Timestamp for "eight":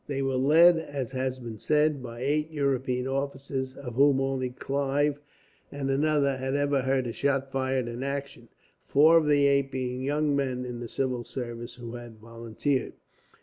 2.21-2.49, 9.45-9.69